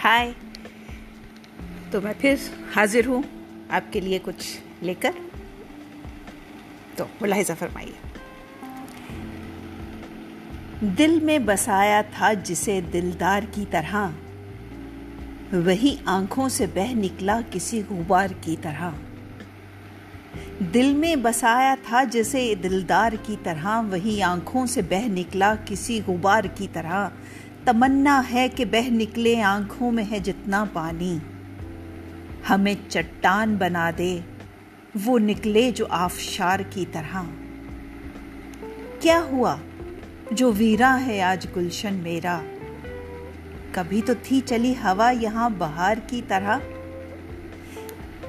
हाय 0.00 0.34
तो 1.92 2.00
मैं 2.00 2.12
फिर 2.12 2.38
हाजिर 2.74 3.06
हूँ 3.06 3.24
आपके 3.70 4.00
लिए 4.00 4.18
कुछ 4.18 4.44
लेकर। 4.82 5.14
तो 6.98 7.04
मुलाहिजा 7.04 7.54
फरमाइए। 7.54 7.94
दिल 10.84 11.20
में 11.20 11.46
बसाया 11.46 12.02
था 12.02 12.32
जिसे 12.34 12.80
दिलदार 12.80 13.44
की 13.44 13.64
तरह, 13.64 14.14
वही 15.54 15.98
आँखों 16.08 16.48
से 16.48 16.66
बह 16.66 16.94
निकला 16.94 17.40
किसी 17.40 17.82
गुबार 17.82 18.32
की 18.32 18.56
तरह। 18.56 18.94
दिल 20.62 20.94
में 20.94 21.22
बसाया 21.22 21.76
था 21.76 22.04
जिसे 22.04 22.54
दिलदार 22.54 23.16
की 23.16 23.36
तरह, 23.36 23.80
वही 23.80 24.20
आँखों 24.20 24.66
से 24.66 24.82
बह 24.82 25.08
निकला 25.08 25.54
किसी 25.54 26.00
गुबार 26.00 26.46
की 26.46 26.66
तरह। 26.66 27.12
तमन्ना 27.66 28.20
है 28.20 28.48
कि 28.48 28.64
बह 28.64 28.90
निकले 28.90 29.40
आँखों 29.40 29.90
में 29.90 30.04
है 30.04 30.20
जितना 30.20 30.64
पानी। 30.64 31.22
हमें 32.48 32.88
चट्टान 32.88 33.58
बना 33.58 33.90
दे, 33.90 34.24
वो 34.96 35.18
निकले 35.18 35.72
जो 35.72 35.84
आफशार 35.84 36.62
की 36.62 36.84
तरह। 36.84 37.22
क्या 39.02 39.18
हुआ? 39.18 39.60
जो 40.32 40.52
वीरा 40.52 40.92
है 40.92 41.20
आज 41.20 41.48
गुलशन 41.54 41.92
मेरा। 41.92 42.42
कभी 43.74 44.02
तो 44.02 44.14
थी 44.14 44.40
चली 44.40 44.74
हवा 44.74 45.10
यहाँ 45.10 45.54
बहार 45.54 46.00
की 46.00 46.22
तरह। 46.22 46.62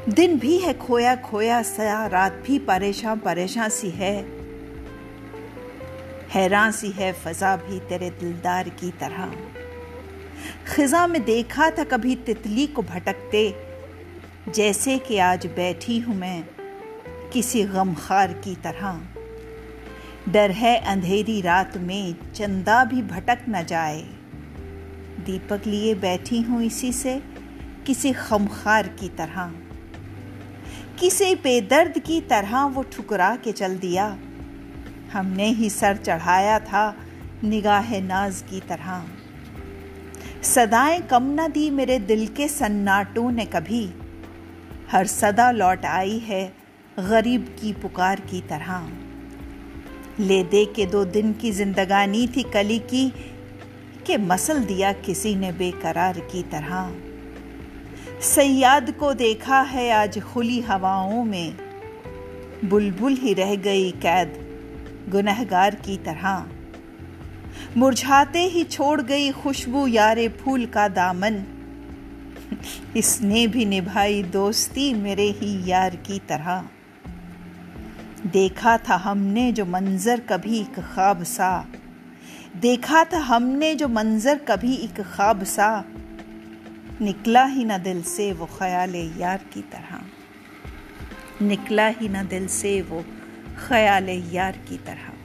दिन 0.09 0.39
भी 0.39 0.57
है 0.57 0.73
खोया 0.73 1.15
खोया 1.15 1.61
सा, 1.61 2.07
रात 2.07 2.43
भी 2.47 2.59
परेशान 2.59 3.19
परेशान 3.19 3.69
सी 3.69 3.89
है। 3.89 4.40
हैरान 6.33 6.71
सी 6.71 6.89
है 6.89 7.13
फजा 7.13 7.55
भी 7.55 7.79
तेरे 7.79 8.09
दिलदार 8.09 8.69
की 8.69 8.91
तरह। 8.91 9.31
खिजा 10.67 11.07
में 11.07 11.23
देखा 11.25 11.69
था 11.69 11.83
कभी 11.83 12.15
तितली 12.15 12.67
को 12.67 12.81
भटकते। 12.81 13.55
जैसे 14.49 14.97
कि 14.99 15.17
आज 15.17 15.45
बैठी 15.45 15.99
हूँ 15.99 16.15
मैं 16.15 16.43
किसी 17.33 17.63
गमखार 17.63 18.33
की 18.33 18.55
तरह। 18.55 19.01
डर 20.29 20.51
है 20.51 20.77
अंधेरी 20.77 21.41
रात 21.41 21.77
में 21.77 22.15
चंदा 22.31 22.83
भी 22.83 23.01
भटक 23.01 23.45
न 23.49 23.63
जाए। 23.63 24.01
दीपक 25.25 25.67
लिए 25.67 25.95
बैठी 25.95 26.41
हूँ 26.41 26.63
इसी 26.63 26.93
से 26.93 27.21
किसी 27.85 28.13
खमखार 28.13 28.87
की 28.87 29.09
तरह। 29.09 29.51
किसी 30.99 31.35
बेदर्द 31.35 31.99
की 31.99 32.21
तरह 32.21 32.65
वो 32.65 32.83
ठुकरा 32.83 33.35
के 33.35 33.51
चल 33.51 33.77
दिया। 33.77 34.17
हमने 35.13 35.49
ही 35.49 35.69
सर 35.69 35.97
चढ़ाया 35.97 36.59
था 36.59 36.95
निगाह 37.43 37.99
नाज 38.01 38.43
की 38.49 38.59
तरह। 38.59 39.03
सदाएँ 40.43 41.01
कम 41.01 41.23
न 41.39 41.47
दी 41.51 41.69
मेरे 41.69 41.99
दिल 41.99 42.27
के 42.27 42.47
सन्नाटों 42.47 43.31
ने 43.31 43.45
कभी। 43.45 43.93
हर 44.91 45.07
सदा 45.07 45.51
लौट 45.51 45.85
आई 45.85 46.17
है 46.17 46.53
गरीब 46.99 47.55
की 47.61 47.73
पुकार 47.73 48.19
की 48.19 48.41
तरह। 48.41 48.89
ले 50.19 50.43
दे 50.43 50.65
के 50.65 50.85
दो 50.85 51.05
दिन 51.05 51.33
की 51.33 51.51
जिंदगानी 51.51 52.27
थी 52.27 52.43
कली 52.43 52.79
की, 52.79 53.09
के 54.05 54.17
मसल 54.17 54.59
दिया 54.59 54.93
किसी 54.93 55.35
ने 55.35 55.51
बेकरार 55.51 56.19
की 56.19 56.43
तरह। 56.43 56.95
सयाद 58.21 58.91
को 58.91 59.13
देखा 59.13 59.61
है 59.61 59.91
आज 59.91 60.19
खुली 60.19 60.61
हवाओं 60.61 61.23
में, 61.23 61.55
बुलबुल 62.65 63.13
ही 63.13 63.33
रह 63.33 63.55
गई 63.55 63.91
कैद। 63.91 64.50
गुनहगार 65.09 65.75
की 65.75 65.97
तरह। 65.97 66.45
मुरझाते 67.77 68.39
ही 68.39 68.63
छोड़ 68.63 69.01
गई 69.01 69.31
खुशबू 69.31 69.87
यारे 69.87 70.27
फूल 70.29 70.65
का 70.65 70.87
दामन। 70.87 71.43
इसने 72.97 73.47
भी 73.47 73.65
निभाई 73.65 74.23
दोस्ती 74.23 74.93
मेरे 74.93 75.29
ही 75.31 75.69
यार 75.71 75.95
की 75.95 76.19
तरह। 76.19 76.63
देखा 78.25 78.77
था 78.77 78.95
हमने 78.95 79.51
जो 79.51 79.65
मंजर 79.65 80.19
कभी 80.19 80.59
एक 80.59 80.79
ख्वाब 80.79 81.23
सा 81.23 81.67
देखा 82.55 83.03
था 83.03 83.17
हमने 83.17 83.73
जो 83.75 83.87
मंजर 83.87 84.37
कभी 84.37 84.73
एक 84.75 85.01
ख्वाब 85.01 85.43
सा 85.43 85.85
निकला 87.01 87.43
ही 87.45 87.65
ना 87.65 87.77
दिल 87.77 88.01
से 88.03 88.31
वो 88.33 88.45
ख्याल 88.45 88.95
यार 88.95 89.45
की 89.53 89.61
तरह। 89.61 91.45
निकला 91.45 91.87
ही 91.87 92.09
ना 92.09 92.23
दिल 92.23 92.47
से 92.47 92.81
वो 92.81 93.03
ख्याल 93.57 94.09
यार 94.33 94.57
की 94.69 94.77
तरह। 94.77 95.20